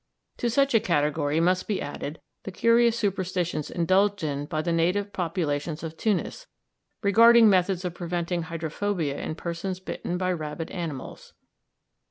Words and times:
To 0.37 0.49
such 0.49 0.73
a 0.73 0.79
category 0.79 1.39
must 1.39 1.67
be 1.67 1.79
added 1.79 2.19
the 2.41 2.51
curious 2.51 2.97
superstitions 2.97 3.69
indulged 3.69 4.23
in 4.23 4.47
by 4.47 4.63
the 4.63 4.71
native 4.71 5.13
population 5.13 5.77
of 5.85 5.95
Tunis 5.95 6.47
regarding 7.03 7.47
methods 7.47 7.85
of 7.85 7.93
preventing 7.93 8.41
hydrophobia 8.45 9.19
in 9.19 9.35
persons 9.35 9.79
bitten 9.79 10.17
by 10.17 10.31
rabid 10.33 10.71
animals. 10.71 11.33